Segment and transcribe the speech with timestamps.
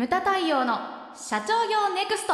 [0.00, 0.78] ムタ太陽の
[1.14, 2.32] 社長業ネクスト。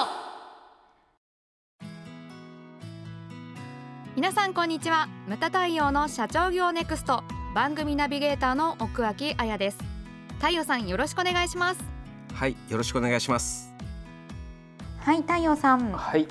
[4.15, 5.08] 皆さんこんにちは。
[5.27, 7.24] ムタ太陽の社長業ネクスト。
[7.56, 9.79] 番組ナビゲーターの奥脇彩です。
[10.38, 11.80] 太陽さんよろしくお願いします。
[12.34, 13.74] はいよろしくお願いします。
[15.01, 15.90] はい太陽さん。
[15.90, 16.28] はい。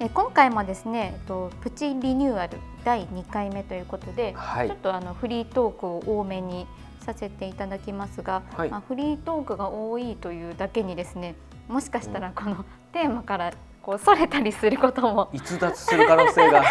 [0.00, 4.68] え今回もですねえっとプチリニューアル第2回目ということで、はい。
[4.68, 6.66] ちょっとあのフリートークを多めに
[7.08, 8.70] させていただきますが、はい。
[8.70, 11.34] まあ、フリートークが多いというだけにですね
[11.68, 16.62] もしかしたらこの テーマからこうそれたりすることも 逸脱する可能性が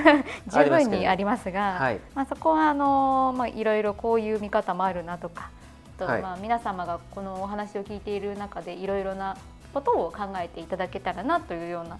[0.48, 2.00] 十分にありますが、はい。
[2.14, 5.50] まあ、そこはあの、まあ、いろいろこういう見方もあるなとか
[5.96, 6.22] あと、はい。
[6.22, 9.36] まあ、皆様がこのお話を聞いている中でいろいろな
[9.74, 11.98] ことを考えていただけたらなというような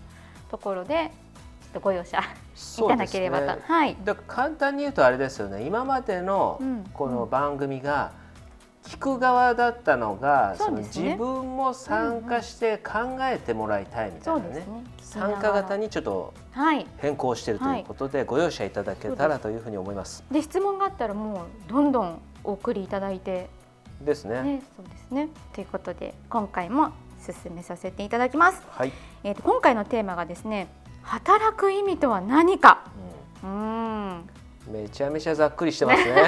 [0.51, 1.11] ところで
[1.73, 3.47] とご容赦いただければと。
[3.47, 8.13] ねはいだから簡単に言うとあれですよね今までのうんこの番組が
[8.85, 14.85] 聞く側だったのが、そうですねの自分も参加して考えてもらいたいみたいうなね,、そですね。
[14.99, 16.87] 参加型にちょっとはい。
[16.99, 20.25] 変更しているということで、ご容赦いただけたらというふうに思います。
[20.31, 23.49] で質問があったらもうどんどんお送りいただいて
[24.01, 24.43] ですね。
[24.43, 25.29] ね、そうですね。
[25.53, 28.63] ということで今回も進めさせていただきます。
[28.69, 28.93] はい、
[29.23, 30.67] えっ、と今回のテーマがですね、
[31.03, 32.85] 働く意味とは何か？
[33.43, 33.53] うーん。
[33.53, 33.59] う
[34.21, 34.29] ん
[34.73, 36.15] めちゃめちゃざっくりしてますね。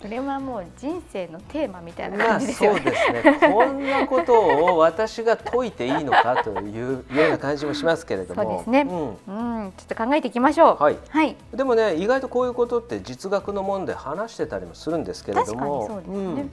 [0.00, 2.90] これはもう人生のテーマみたいなまあ感じですよそうね。
[2.90, 3.52] ですね。
[3.52, 8.42] こんなことを私が解いていいのかというような感じもしますけれども。
[8.42, 10.82] そうですねんうん、ちょっと考えていきましょう。
[10.82, 10.96] はい。
[11.08, 11.36] はい。
[11.52, 16.14] でもね意外とこういうことって実学のもんで話してたりもするんですけれ確かにどもそうですね。
[16.16, 16.48] うんうん。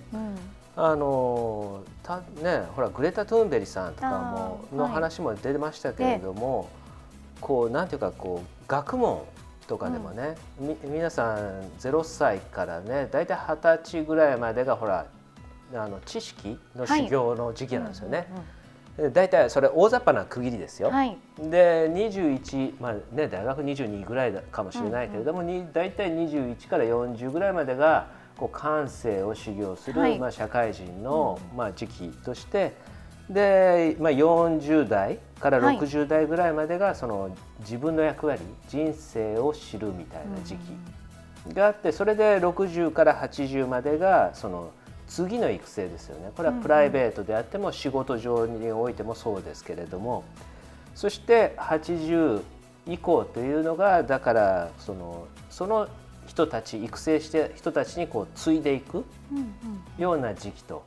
[0.76, 6.70] あのたねほらグレタ・トゥーンベリさんとかもの話も出ましたけれども、
[7.42, 9.22] こうなんていうかこう学問
[9.68, 15.06] とかでもね、み皆さん0歳からね大体二十歳ぐらいまでがほら
[15.76, 18.28] あの知識の修行の時期なんですよね。
[18.98, 20.90] で大体それ大雑把な区切りですよ。
[20.90, 21.18] はい。
[21.40, 28.08] で21、まあね、大学22ぐらいだかもしれないけれども、に大体21から40ぐらいまでが
[28.38, 30.20] こう感性を修行する、はい。
[30.20, 32.76] まあ、社会人の、まあ、時期として
[33.30, 35.78] で、まあ、40代からはい。
[35.78, 44.72] 60代ぐらいまでがその自分の役割人生を知るみたいな時期があってそれで60から80までがその
[45.08, 46.32] 次の育成ですよね。
[46.36, 50.24] これはプライベートであっても仕事上においてもそうですけれども。
[50.96, 52.42] そして80
[52.86, 55.88] 以降というのがだからそのその
[56.34, 59.06] 人たち育成して人たちにこう継いでいく。
[59.98, 60.84] ような時期と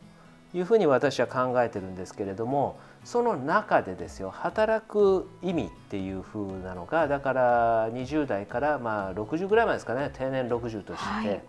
[0.55, 11.43] いうふうに私は考えてるんですけれどもその中でですよ働く意味っていうふうなのがだから20代からまあ60ぐらいまでですかね定年60として、はい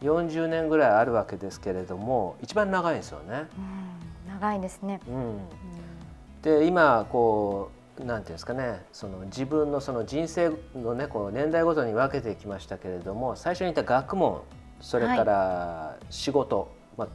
[0.00, 3.48] 40年ぐらいあるわけですけれども一番長いんですよね。
[3.58, 5.00] うん長いですね。
[5.08, 5.38] うん、
[6.42, 14.42] で今こうなんていうんですかねその自分のその人生のねこう年代ごとに分けてきましたけれども最初に言った学問
[14.80, 17.08] それから仕事、まあ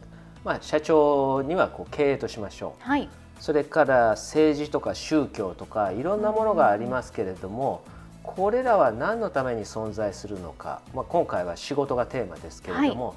[0.43, 3.09] まあ、社長にはこう経営としましょうはい。
[3.39, 7.83] それから政治とか宗教とかいろんなものがありますけれども、
[8.23, 13.15] これらは何のために存在するのか、まあ、今回は仕事がテーマですけれども、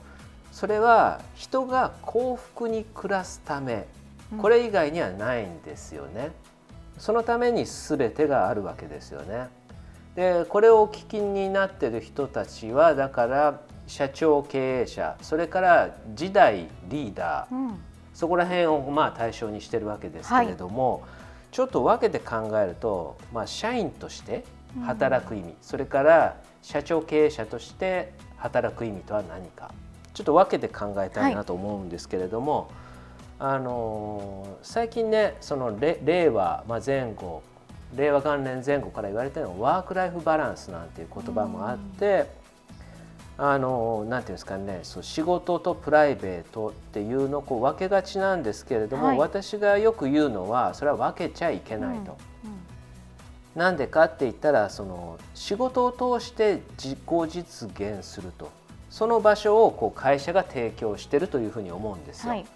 [0.50, 3.86] それは人が幸福に暮らすため
[4.38, 6.32] これ以外にはないんですよね。
[6.98, 9.48] そのために全てがあるわけですよね。
[10.14, 17.78] でこれをお聞きになっている人たちはだから社長経営者それから時代リーダーうん。
[18.16, 21.02] そこら辺をまあ対象にしてるわけですけれども、
[21.52, 24.42] ちょっと分けて考えると、まあ、社員として
[24.86, 29.70] 働く意味、それから社長経営者として働く意味とは何か
[30.14, 32.70] ちょっと分けて考えたいなと思うんですけれども、
[33.38, 37.42] あのー最近ねそのれ令和、まあ、前後
[37.94, 42.26] 令和元年前後から言われてるのはワーク・ライフ・バランスなんていう言葉もあって、
[43.38, 52.16] あのなんていうんですかねそう仕事とプライベートっていうのをこう分けがちなんですけれども、はい私がよく言うのはそれは分けちゃいけないと。
[53.54, 56.98] なんでかって言ったらその仕事を通して自己
[57.30, 58.50] 実現すると
[58.90, 62.30] その場所をこう会社が提供してるというふうに思うんですよ。
[62.30, 62.46] はい。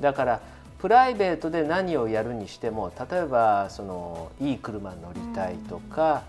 [0.00, 0.40] だから
[0.78, 6.24] プライベートで何をやるにしても例えばそのいい車乗りたいとか、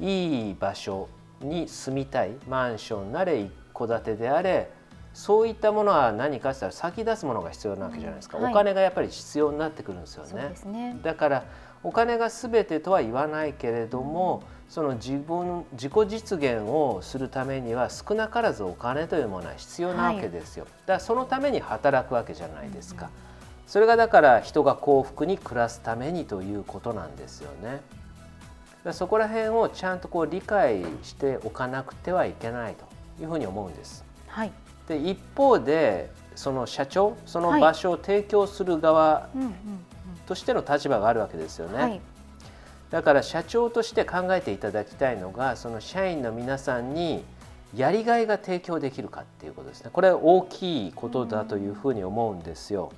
[0.00, 1.08] いい場所
[1.40, 4.70] に住みたいマンションなれ一戸建てであれ
[5.12, 8.52] そういったものは何かって言ったら先出すものが必要なわけじゃないですか、うんはい。
[8.52, 10.54] お金がやっぱり必要になってくるんですよね。
[10.66, 10.98] ね。
[11.02, 11.44] だから
[11.82, 23.10] お金が全てとは言わないけれども、その自分自己実現をするためには少なからずお金というものは必要なわけですよ、だからそのために働くわけじゃないですか、
[23.66, 27.80] それがだから人が幸福に暮らすためにということなんですよね。
[28.92, 32.86] そこら辺をちゃんとこう理解しておかなくてはいけないと
[33.22, 34.04] いうふうに思うんです。
[34.28, 34.52] はい、
[34.86, 39.28] で一方でその社長その場所を提供する側
[40.26, 41.82] としての立場があるわけですよね。
[41.82, 42.00] はい、
[42.90, 47.24] だから社長として考えていただきたいのがその社員の皆さんに
[47.76, 49.90] やりがいが提供できるかっていうことですね。
[49.92, 52.92] これは大きいことだというふうに思うんですよ。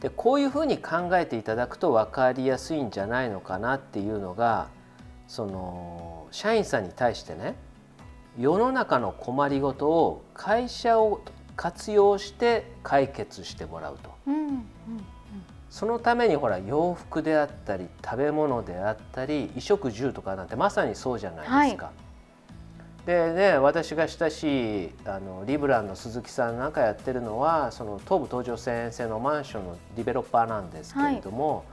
[0.00, 4.68] でこういうふうに考えていただくと分かりやすいんじゃないのかなっていうのが
[5.26, 7.56] その社員さんに対してね
[8.38, 11.22] 世の中の困りごとを会社を
[11.56, 14.66] 活用して解決してもらうと、うん、
[15.76, 21.86] そのためにほら洋服であったり食べ物であったり衣食住とかなんてまさにそうじゃないですか。
[21.86, 21.94] はい
[23.04, 31.64] でね私が親しいあのリブランの鈴木さんなんかやってるのはその東武東上線線のマンションのディベロッパーなんですけれども、はい、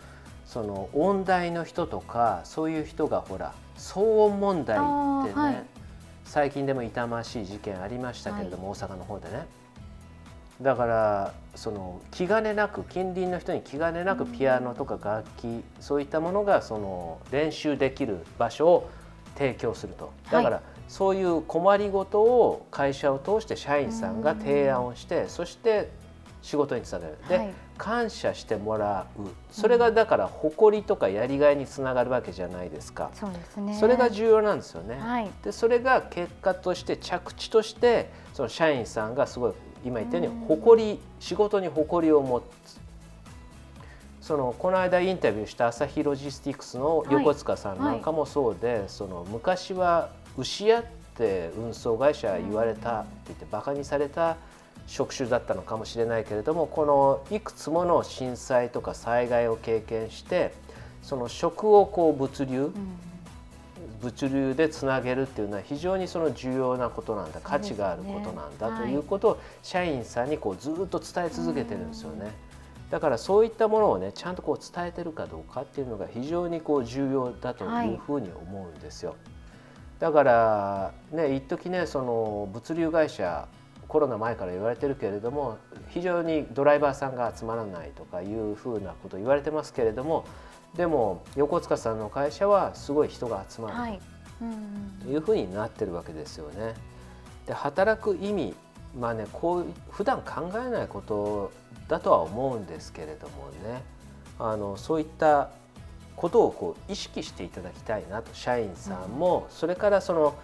[0.46, 5.64] その音大の人とかそういう人がほら騒音問題ってね、はい、
[6.26, 9.48] 最近でも痛ましい事件ありましたけれども、はい、大阪の方でね。
[10.62, 18.90] だからその気兼ねなく近隣の人に気兼ねなくピアノとか楽器そういったものがその練習できる場所を
[19.36, 20.12] 提供すると。
[20.32, 25.90] だから、そういう困りごとを会社を通して社員さんが提案をしてそして
[26.44, 27.18] 仕事につなげる。
[27.30, 29.22] で、はい、感謝してもらう。
[29.50, 33.12] それがだから誇りとかやりがいにつながるわけじゃないですか。
[33.14, 33.74] そうですね。
[33.76, 39.54] それが重要なんですよね、はい、でそれが結果として着地としてその社員さんがすごい
[39.86, 42.84] 今言ったように誇り仕事に誇りを持つ。
[44.22, 50.86] そのこの間インタビューした朝日ロジスティクスの横塚さんなんかもそうで、はい、その昔は牛屋っ
[51.18, 54.38] て運送会社言われたって言ってバカにされた
[54.88, 60.54] 職種だったのかもしれないけれどもこのいくつもの震災とか災害を経験して
[61.02, 62.72] その食をこう物流、
[64.04, 72.32] 物流でつなげるっていうのは非常にその重要なことなんだ価値があることなんだということを社員さんにこうずっと伝え続けてるんですよね。
[72.92, 79.12] だからそういったものをねちゃんとこう伝えてるかどうかっていうのが非常にこう重要だというふうに思うんですよ。
[79.12, 79.34] はい
[80.04, 83.48] だからね一時ねその物流会社
[83.88, 85.58] コロナ前から言われてるけれども
[85.88, 90.26] 非常にドライバーさんが集まらないとかいうふうなこと言われてますけれども
[90.76, 94.00] でも横塚さんの会社はすごい人が集まる
[95.04, 96.74] というふうになってるわけですよね。
[97.46, 98.56] で働く意味
[99.00, 101.52] まあねこう普段考えないこと
[101.88, 103.84] だとは思うんですけれどもね。
[104.40, 105.50] あのそういった
[106.16, 108.34] ことをこう意識していただきたいなと。
[108.34, 110.36] 社員さんも、それからその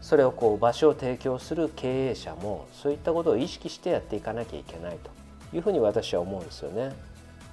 [0.00, 5.10] それをこう場所を提供する経営者もそういったことを意識してやっていかなきゃいけないと
[5.56, 6.92] いうふうに私は思うんですよね。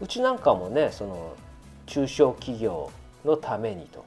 [0.02, 1.34] うちなんかもねその
[1.86, 2.92] 中小企業
[3.24, 4.06] のためにと。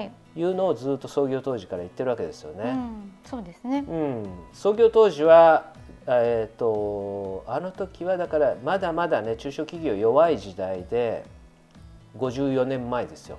[0.00, 0.10] い。
[0.42, 2.70] うのをずっと創業当時から言ってるわけですよね。
[2.70, 5.72] うん、そうですね、うん、創業当時は
[6.06, 11.24] えーとあの時はだからまだまだね中小企業弱い時代で
[12.18, 13.38] 54年前ですよ。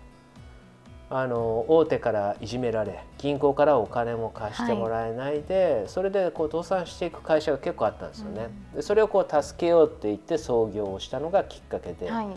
[1.09, 8.49] あの大手からいじめられ銀行からお金も貸してもらえないで、はい、それでこう倒産していく会社が結構あったんですよね。
[8.73, 12.09] でそれをこう助けようって言って創業をしたのがきっかけで。
[12.09, 12.27] はい、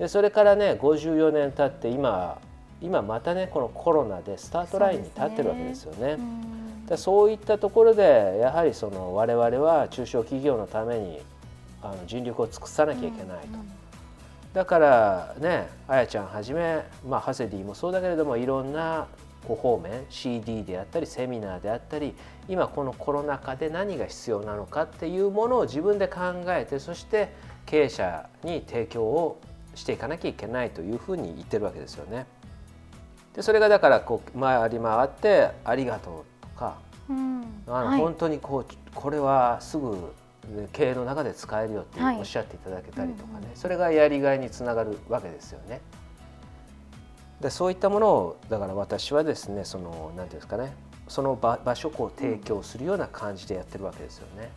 [0.00, 2.40] でそれからね54年経って今
[2.80, 6.16] 今またねこのコロナでスタートラインに立ってるわけですよね。
[6.88, 11.20] そうそういったところでやはりその我々は中小企業のために
[11.82, 13.58] あの尽力を尽くさなきゃいけないと。
[14.54, 19.06] だからねあやちゃんはじめ、まあ、ハセディもそうだけれどもいろんな
[19.46, 22.14] ご方面 CD であったりセミナーであったり
[22.48, 27.32] 今このコロナ禍で何が必要なのかっていうものを自分で考えてそして
[27.66, 29.40] 経営者に提供を
[29.80, 32.26] していかなきゃいけないというふうに言ってるわけですよね。
[33.34, 36.76] でそれがだからこう回り回って「ありがとう」とか、
[37.08, 40.12] うん、あの、本当にこうこれはすぐ
[40.72, 45.80] 経営の中で使えるよっておっしゃっていただけたりとかね、はいうんうん、それがやりがいにつながるわけですよね。
[47.40, 50.74] でそういったものをだから私はですねその何ていうんですかね
[51.08, 54.50] その場場所を提供するような感じでやってるわけですよね。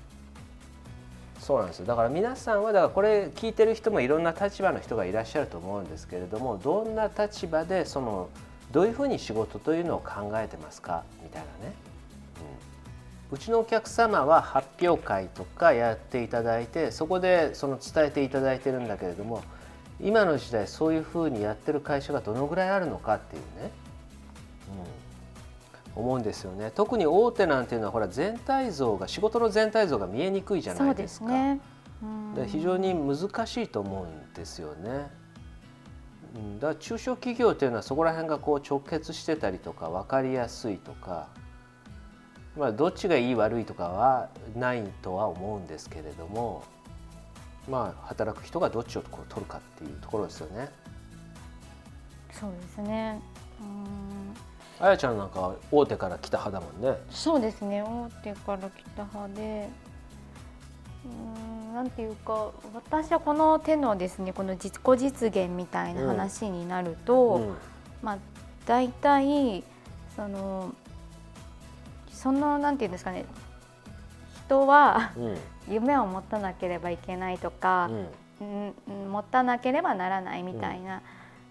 [1.44, 1.86] そうなんですよ。
[1.86, 8.30] だから皆さんはだからこれ聞いてる人もいろんな立場の人がいらっしゃると思うんですけれどもどんな立場でその
[8.72, 11.76] どういうふうに仕事というのを考えてますかみたいなね。
[13.30, 19.44] うん、うちのお客様は発表会とかやっていただいてそこでその伝えていただいてるんだけれども
[20.02, 23.72] 今の時代そういうふうにやってる会社がどのぐらいあるのかっていうね、
[25.96, 31.28] 思うんですよね特に大手なんていうのはほら全体像が仕事の全体像が見えにくいじゃないですか。
[31.28, 31.60] すね
[32.36, 35.10] で非常に難しいと思うんですよね。
[36.60, 41.28] だから中小企業っていうのはそこら辺がこう直結してたりとか分かりやすいとか、
[42.58, 46.64] まあ、どっちがいい悪いとかはないとは思うんですけれども
[47.70, 50.70] まあ働く人がどっちをこう取るかっていうところですよね。
[52.32, 53.22] そうですね
[54.80, 57.00] あやちゃんなんか大手から来た派だもんね。
[57.10, 57.82] そうですね。
[57.84, 59.70] 大手から来た派で。
[61.06, 67.42] うんなんていうか私はこの手のですねこの自己実現みたいな話になると、うん。
[67.44, 67.56] うん、
[68.02, 68.18] まあ
[68.66, 69.64] 大体
[70.16, 70.74] その
[72.12, 73.26] そのなんていうんですかね。
[74.46, 75.12] 人は、
[75.70, 77.90] 夢を持たなければいけないとか、
[78.40, 81.02] うん、持たなければならないみたいな、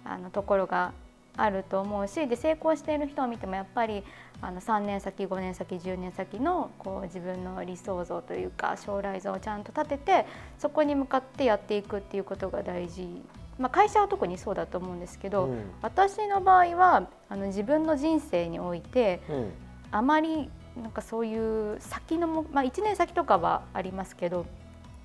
[0.04, 0.92] あのところが
[1.36, 4.04] あると思うしで成功している人を見てもやっぱり
[4.40, 10.26] あの3年先5年先10年先のこう自分の理想像というか将来像をちゃんと立てて
[10.58, 13.22] そこに向かってやっていくっていうことが大事、
[13.58, 19.52] まあ、会社は特にそうだと思うんですけど、うん、私の場合はあの自分の人生において、うん、
[19.90, 24.44] あまりなんかそういう先のも、まあ、1年先とかはありますけど、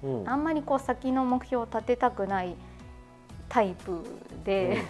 [0.03, 2.55] うん、あんまりこう先の目標を立てたくない
[3.47, 4.03] タイプ
[4.43, 4.83] で。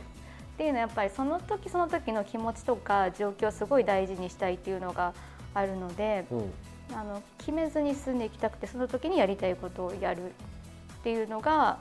[0.57, 5.13] っていうのはやっぱりその時その時の気持ちとか状況をすごい大事にしたいっていうのが
[5.53, 6.51] あるので、うん、
[6.95, 11.77] あの決めずに進んでいきたくてその時にやりたいことをやるっていうのが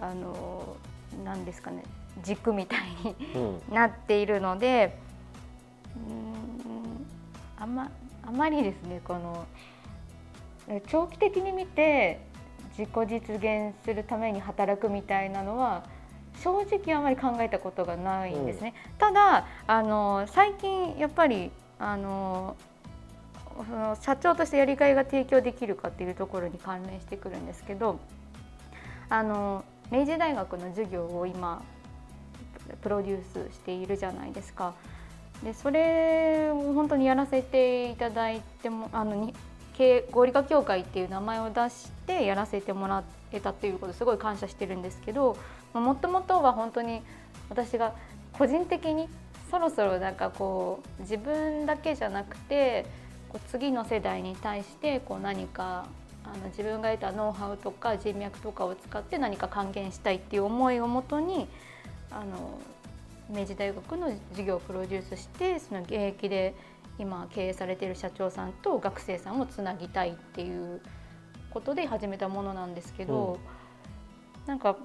[0.00, 0.76] あの
[1.24, 1.84] 何ですかね
[2.24, 3.14] 軸みたいに
[3.72, 4.98] なっているので、
[5.96, 7.06] うん、
[7.56, 7.88] あま
[8.26, 9.46] あまりですねこの
[10.88, 12.20] 長期的に見て
[12.76, 15.84] 自己実現するために働くみたいなのは
[16.42, 18.74] 正直あまり考えたことがないんですね。
[18.92, 22.56] うん、ただあの最近やっぱりあの
[23.56, 28.00] その社長としてやりがいが提供できるかっていうところに関連してくるんですけど
[29.08, 31.62] あの明治大学の授業を今
[32.80, 34.74] プロデュースしているじゃないですか。
[35.44, 39.34] でそれを本当にやらせていただいてもあのに
[40.12, 45.36] 合理化協会っていう名前を出してやらせてもらえたっていうことすごい感謝してるんですけど
[45.74, 47.02] もともとは本当に
[47.48, 47.94] 私が
[48.32, 49.08] 個人的に
[49.50, 52.86] そろそろなんかこう自分だけじゃなくて
[53.28, 55.86] こう次の世代に対してこう何か
[56.24, 61.48] あの自分が得たノウハウとか人脈とかを使って何か還元したいっていう思いをもとに
[62.10, 62.60] あの
[63.28, 66.54] 明治大学の授業をプロデュースしてその現役で
[66.98, 70.80] 今経営されている社長さんと学生さんをつなぎたいっていう
[71.50, 73.38] ことで始めたものなんですけど、
[74.42, 74.76] うん、なんか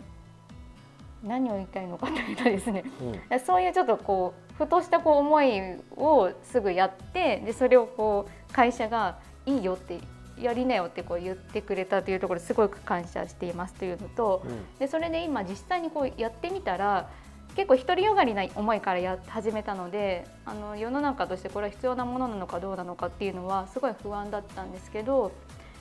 [1.24, 2.84] 何を言いたいのかというとですね、
[3.32, 5.62] うん、そういうちょっとこうふとしたこう思い
[5.96, 10.00] をすぐやってでそれをこう会社がいいよって
[10.40, 17.10] やりなよってこう言ってくれたというところすごく感謝していますというのと、うん、でそれで今実際にこうやってみたら
[17.56, 25.32] 結構独りよがりな思いからや始めたのであの世の中としてこれは必要なものなのかどうなのかっていうのはすごい不安だったんですけど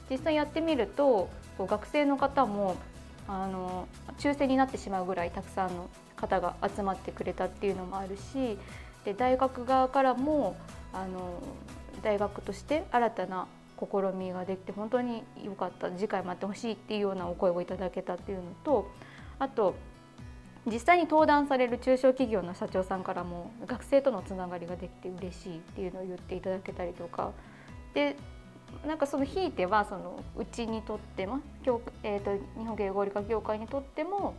[0.08, 1.28] 実際やってみると
[1.58, 2.76] こう学生の方も
[3.28, 8.58] あの抽選になってしまうぐらいたくさんの方が集まってくれたっていうのもあるし
[9.04, 10.56] で大学側からも
[10.92, 11.42] あの
[12.02, 13.46] 大学として新たな
[13.78, 18.90] 試みができて本当に良かった次回もやってほしいっていうようなお声をいただけたっていうのと
[19.38, 19.74] あと
[20.66, 27.32] 実際に登壇される中小企業の社長さんからも学生とのつながりができて嬉しいっていうのを言っていただけたりとか
[27.94, 28.16] で
[28.86, 34.34] なんかそのひいてはそのうちにとっても教、えーと、日本芸合理化協会にとっても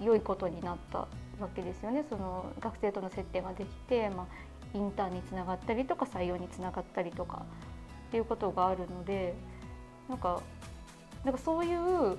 [0.00, 1.08] 良いことになったわ
[1.54, 2.04] けですよね。
[2.08, 4.26] その学生との接点ができて、まあ、
[4.74, 7.44] インターンにつながったりとか採用につながったりとか
[8.08, 9.34] っていうことがあるので
[10.08, 10.40] なんか
[11.24, 12.18] なんかそういう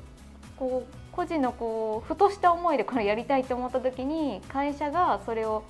[0.57, 5.63] こう個人のこうふとした思いでこれやりたいと思った時に会社がそれを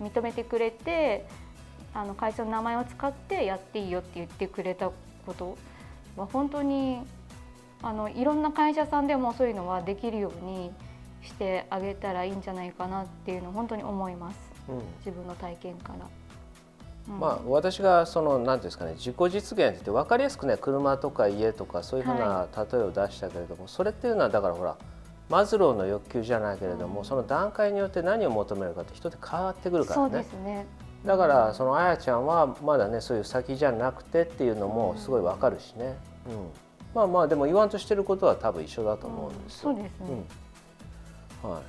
[0.00, 1.26] 認めてくれて
[1.94, 4.90] あの会社の名前を使ってやっていいよって言ってくれた
[5.28, 5.58] こと
[6.16, 7.02] は本当に
[7.82, 10.70] あのいろんな会社さんでもそういうのはできるように
[11.22, 16.06] してあげたらいいんじゃないかなっていうのを本当に思います、うん、自分の体験から。
[17.08, 24.76] まあ、私がその何ですかね自己実現って分かりやすくね車とか家とかそういうふうな例えを出したけれども、はい、それっていうのはだからほら
[25.30, 30.10] マズローの欲求じゃないけれども、うん、その段階によって何を求めるかって人って変わってくるからね。
[30.10, 30.66] そうですね
[31.08, 35.96] だからそのあやちゃんはまだねそういう先じゃなくてっていうのもすごいわかるしね、
[36.26, 36.50] うん、
[36.94, 39.72] まあまあでも言わんとしてることは多分一緒だと思うんですよ。
[39.74, 40.22] そうですね、
[41.42, 41.62] は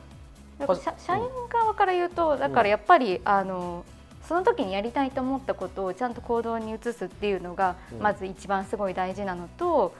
[0.59, 0.75] い。
[0.83, 3.85] 社社員側から言うとだからやっぱり、あの
[4.27, 9.95] その時にやりたいと思ったことをちゃんと行動に移すっていうのがまず一番すごい大事なのと、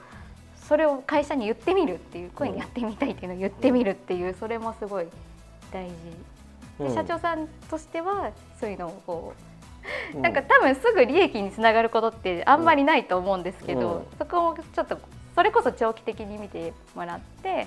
[0.68, 5.06] それを会社に言ってみるっていう声にやってみたいっていうのを言ってみるっていうそれもすごい
[5.72, 5.94] 大事
[6.88, 9.34] で社長さんとしてはそういうのをこ
[10.14, 14.98] う、なんか多分すぐ利益につながることってあんまりないと思うんですけど、そこもちょっと
[15.34, 17.66] それこそ長期的に見てもらって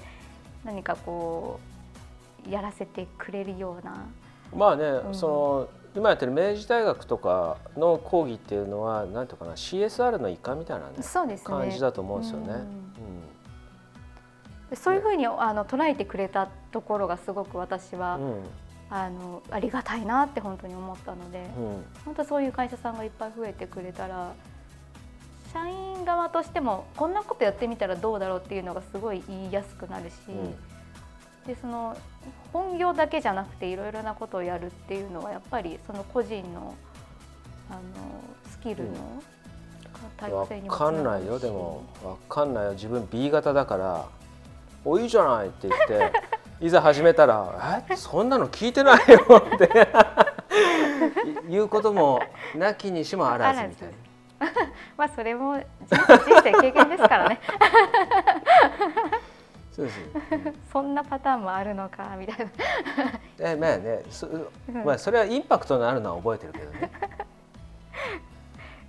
[0.64, 1.60] 何かこ
[2.48, 4.06] うやらせてくれるような。
[4.56, 11.46] まあね、うん、その今やってる明治大学とかの講義っていうのは何ていうかな CSR の一環みたいな、ね、そうですね。
[11.46, 12.46] 感じだと思うんですよね。
[12.48, 12.58] うん。
[12.58, 12.62] う
[14.74, 18.20] ん、そういうふうにあの捉えてくれたところがすごく私は、
[18.96, 21.50] あのありがたいなって本当に思ったので、
[22.06, 24.36] 本当そういう会社さんがいっぱい増えてくれたら
[25.52, 30.14] 社員側としてもこんなことやってみたらどうだろうっていうのがすごい言いやすくなるし、
[31.48, 31.98] でその
[32.52, 36.76] 本業だけじゃなくていろいろなことをやるっていうのはやっぱりその個人の
[37.72, 37.82] あの
[38.52, 39.24] スキルの
[40.18, 41.40] 多様性にもつながるし、分かんないよ。
[41.40, 42.72] でも分かんないよ。
[42.74, 44.06] 自分 B 型だから
[44.86, 46.14] 「おいいじゃない」って言って
[46.64, 49.20] いざ始めたら「えそんなの聞いてないよ」
[49.54, 49.70] って。
[51.50, 52.22] いうことも
[52.56, 53.94] なきにしもあらずみたいな。
[54.96, 55.66] まあそれも人
[56.42, 57.42] 生経験ですからね。
[59.74, 60.00] そうです、
[60.72, 62.52] そんなパターンもあるのかみたいな。
[63.40, 64.28] えまあねそ,、
[64.86, 66.92] まあ、それはインパクトのあるのは覚えてるけどね。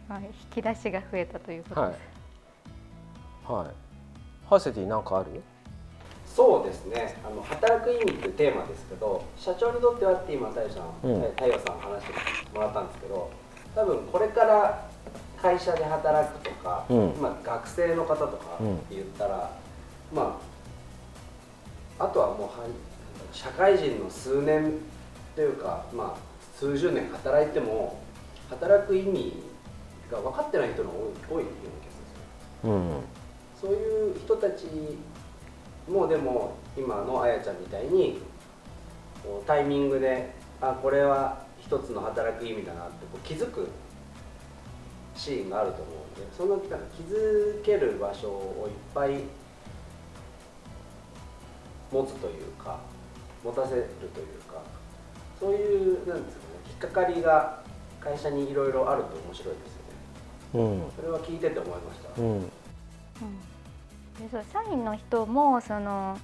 [0.06, 3.50] まあ、引き出しが増えたということです。
[3.50, 3.74] はい、はい、
[4.48, 5.42] ハセティ何かある？
[6.34, 7.16] そうですね。
[7.24, 12.08] あの働く意味っていうテーマですけど社長にとってはって今太陽さん、うん、太陽さん話し
[12.44, 13.30] てもらったんですけど
[13.76, 14.90] 多分これから
[15.40, 19.50] 会社で働くとか、うん、今学生の方とかって言ったら、
[20.10, 20.40] うん、ま
[21.98, 22.48] ああとはもう
[23.32, 24.72] 社会人の数年
[25.36, 28.00] というか、まあ、数十年働いても
[28.50, 29.34] 働く意味
[30.10, 33.02] が分かってない人の多い多いような気がするんで
[33.60, 34.64] すよ、うん、そういう人たち
[35.88, 38.20] もでも今のあやちゃんみたいに
[39.46, 43.68] タイミングであこれは一つの働く意味だなってこう気づく
[45.14, 49.24] シーンがあると思うんでそのなんか気づける場所をいっぱい
[51.92, 52.80] 持つというか
[53.44, 54.62] 持たせるというか
[55.38, 57.62] そういうなんですかね引っかかりが
[58.00, 59.60] 会社にいろいろあると面白いで
[60.52, 62.30] すよね、うん、それは聞いてて思いました、うん。
[62.32, 62.48] うん、
[64.20, 66.18] でそう社員の人もその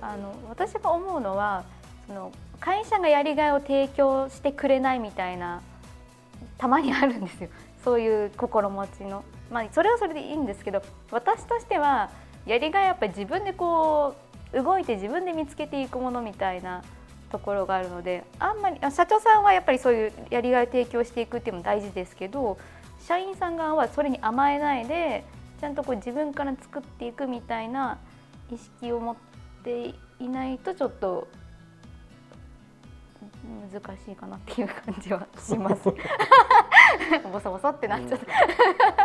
[0.00, 1.64] あの私が思うのは
[2.06, 5.62] その会社がやりがいを提供してくれないみたいな
[6.58, 7.50] たまにあるんですよ
[7.84, 9.24] そういう心持ちの。
[9.50, 12.10] まあ、それはそれでいいんですけど私としては
[12.46, 14.14] やりがいやっぱり自分でこ
[14.52, 16.82] う動いて自分で見つけていくものみたいな
[17.30, 22.56] ところがあるのであんまり社長さんはやっぱりそういうやりがいを提供していくっていうのも大事ですけど
[23.06, 25.24] 社員さん側はそれに甘えないで
[25.62, 27.96] ちゃんとこう自分から作っていくみたいな
[28.52, 29.16] 意識を持っ
[29.62, 31.28] ていないとちょっと
[33.70, 35.84] 難しいかなっていう感じは します。
[37.32, 38.26] ボソボソってなっちゃった。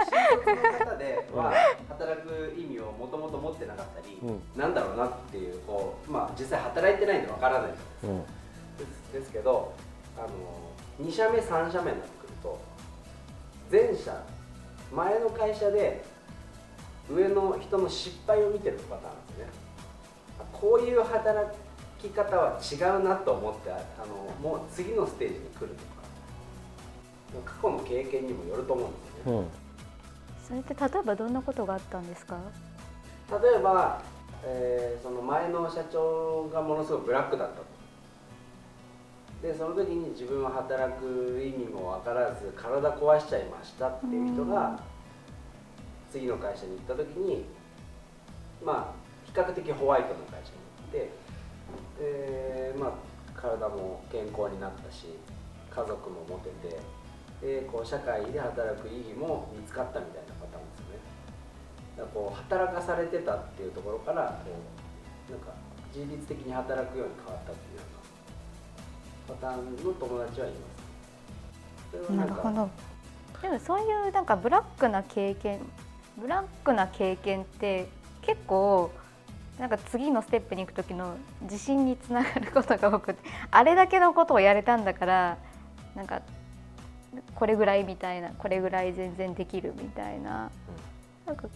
[0.04, 1.54] 新卒の方では
[1.90, 8.30] 働く意味をもともと持ってなかったり、うん、なんだろうなっていうこうまあ実際働いてないんでわからないです,、うん、で
[8.84, 9.74] すですけど
[10.18, 12.60] あの2社目3社目になってくると
[13.72, 14.24] 前社
[14.92, 16.17] 前の会社で
[17.10, 19.48] 上の人の失敗を見てるパターンですね。
[20.52, 21.56] こういう働
[22.00, 25.76] き方は違うなと思ってあのもう次のステージに来る
[27.34, 29.48] と過去の経験にもよると思うんですよね、うん、
[30.48, 32.38] それって例えばどんなことがあったんですか？
[33.30, 34.02] 例えば、
[34.44, 37.66] えー、その前の社長がものすごくブラックだったと。
[39.42, 44.80] でその時に自分は働く意味も分からず体壊しちゃいましたっていう人が
[46.12, 47.46] 次の会社に行った時に
[48.64, 51.08] まあ比較的ホワイトな会社に行っ
[52.00, 52.94] てでまあ
[53.40, 55.08] 体も健康になったし
[55.70, 56.80] 家族も持てて
[57.62, 61.00] でこう社会で働く意義も見つかったみたいなパターンですよね。
[61.98, 64.52] だからこう働かされてたっていうところからこ
[65.30, 65.54] うなんか
[65.94, 67.84] 自律的に働くように変わったっていうよ
[69.28, 70.58] うなパターンの友達はいま
[72.06, 72.12] す。
[72.12, 72.70] なるほど。
[73.42, 75.60] でもそういうなんかブラックな経験
[76.18, 77.88] ブラックな経験って
[78.22, 78.92] 結構
[79.60, 85.38] なんか次のステップに行く時の自信につながることが多くてあれだけのことをやれたんだから
[85.96, 86.22] なんか
[87.36, 90.52] これぐらいみたいなこれぐらい全然できるみたいな,、
[91.26, 91.48] なんか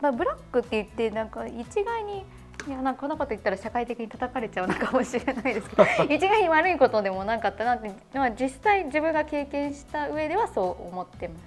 [0.00, 2.24] まあ、ブラックって言ってなんか一概に
[2.68, 5.84] いやなんかこんなこと言ったら社会的に叩かれちゃうのかもしれないですけど
[6.14, 11.42] 一概に悪いことでもなかったなって、まあ、実際自分が経験した上ではそう思ってます。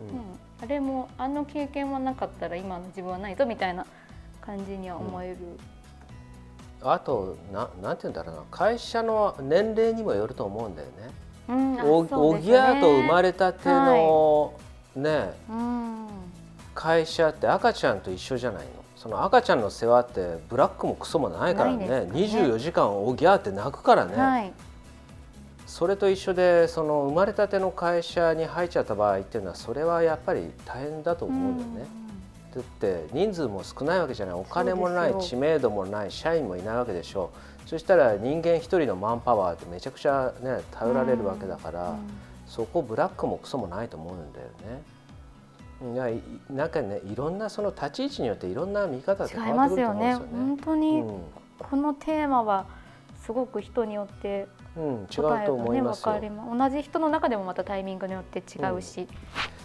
[0.00, 3.86] うん、あれもあの経験もなかったら今の自分はないぞみたいな
[4.40, 5.36] 感じには思える、
[6.82, 8.42] あとななんて言うんだろうな。
[8.50, 10.92] 会社の年齢にもよると思うんだよね。
[11.48, 11.80] うん。
[11.80, 14.54] あおぎやと生まれれたての、
[14.96, 16.08] ねうん。
[16.74, 18.70] 会社って赤ちゃんと一緒じゃないの？
[18.96, 21.86] その赤ちゃんの世話ってブラックもクソもないからね。
[21.86, 22.08] ね。
[22.12, 24.52] 24時間おぎゃーって泣くからね、はい
[25.68, 31.86] それと一緒でその生まれたての会社に入っちゃった場合っていうのはそれはやっぱり大変だと思うんだよね。
[32.54, 37.30] だって人数も少ないわけじゃないお金もない知名度もない社員もいないわけでしょ
[37.66, 41.94] うそしたら人間一人のマンパワーってめちゃくちゃね頼られるわけだから、
[42.46, 44.46] そこブラックもクソもないと思うんだよ
[46.08, 46.18] ね。
[46.50, 50.30] いなんかねいろんなその立ち位置によっていろんな見方って変わってくると思うんですよね。
[50.32, 51.20] 本当にうん
[51.58, 52.64] このテーマは
[53.22, 54.46] すごく人によって
[55.08, 56.12] 答えとがね分思いますよ。
[56.12, 56.18] か。
[56.18, 56.58] ります。
[56.58, 59.08] 同じ人の中でもまたタイミングによって違うし、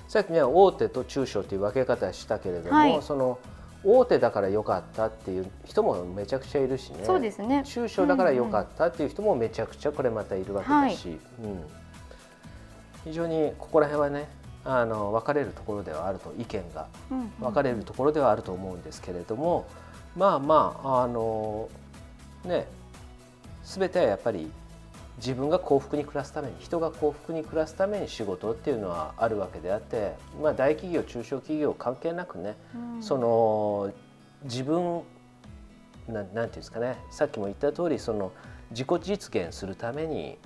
[0.07, 3.01] さっきね大手と中小っていう分け方したけれども、はい。
[3.01, 3.39] その
[3.85, 7.03] 大手だから良かったっていう人もめちゃくちゃいるしね。
[7.03, 7.63] そうですね。
[7.65, 11.63] 中小だから良かったっていう人もめちゃくちゃこれまたいるわけだし、うん、
[13.03, 14.29] 非常にここら辺はね
[14.63, 16.87] あの分かれるところではあると意見が。
[17.11, 17.29] うんうん。
[17.41, 19.67] 分かれるところではあると思うんですけれども、
[20.15, 21.67] まあまああの
[22.45, 22.67] ね
[23.65, 24.49] 全てはやっぱり
[25.17, 33.03] 自分が幸福に暮らすために人が幸福に暮らすために仕事っていうのはあるわけであって、まあ、大企業中小企業関係なくね、うん。
[33.03, 33.91] その
[34.43, 35.01] 自分
[36.07, 38.31] ななんていうんですかねさっきも言った通りその
[38.71, 40.37] 自己実現するために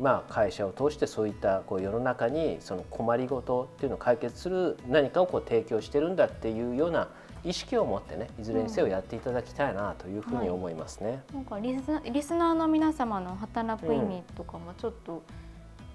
[0.00, 7.08] まあ、会社を通してそういったこう世の中にその困りごとっていうのを解決する何かをこう提供してるんだっていうような
[7.44, 11.22] 意識を持ってねいずれにせよやっていただきたいなというふうに思いますね。
[11.32, 15.22] なんかリスナリスナーの皆様の働く意味とかもちょっと、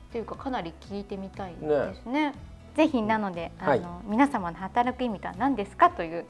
[0.10, 2.34] っていうかかなり聞いてみたいですね。
[2.76, 6.26] ぜひなので、はいあの皆様の働く意味とは何ですかという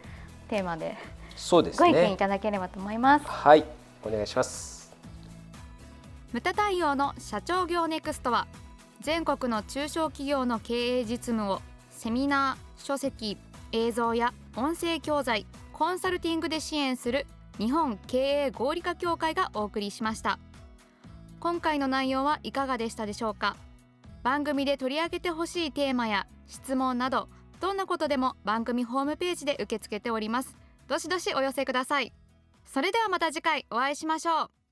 [0.50, 0.98] テーマで
[1.36, 2.18] そうですご意見いね。
[2.18, 3.26] ただければと思います。
[3.26, 3.66] はい、
[4.04, 4.94] お願いします。
[6.34, 8.48] ムタ太陽の社長業ネクストは
[9.02, 13.38] 全国の中小企業の経営実務をセミナー書籍
[13.72, 17.26] 映像や音声教材コンサルティングで支援する
[17.58, 20.40] 日本経営合理化協会がお送りしました。
[21.40, 23.56] 今回の内容はいかがでしたでしょうか？
[24.22, 30.56] 番組で取り上げてほしいテーマや質問などどんなことでも番組ホームページで受け付けております。
[30.88, 32.14] どしどしお寄せください。
[32.66, 34.63] それではまた次回お会いしましょう。